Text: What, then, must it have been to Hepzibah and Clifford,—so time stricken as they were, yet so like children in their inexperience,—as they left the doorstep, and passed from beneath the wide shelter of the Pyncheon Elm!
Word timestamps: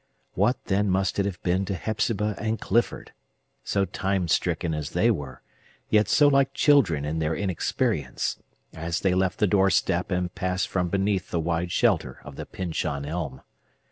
What, 0.33 0.63
then, 0.65 0.89
must 0.89 1.19
it 1.19 1.27
have 1.27 1.39
been 1.43 1.63
to 1.65 1.75
Hepzibah 1.75 2.33
and 2.39 2.59
Clifford,—so 2.59 3.85
time 3.85 4.27
stricken 4.27 4.73
as 4.73 4.89
they 4.89 5.11
were, 5.11 5.43
yet 5.89 6.07
so 6.09 6.27
like 6.27 6.55
children 6.55 7.05
in 7.05 7.19
their 7.19 7.35
inexperience,—as 7.35 9.01
they 9.01 9.13
left 9.13 9.37
the 9.37 9.45
doorstep, 9.45 10.09
and 10.09 10.33
passed 10.33 10.69
from 10.69 10.89
beneath 10.89 11.29
the 11.29 11.39
wide 11.39 11.71
shelter 11.71 12.19
of 12.23 12.35
the 12.35 12.47
Pyncheon 12.47 13.05
Elm! 13.05 13.41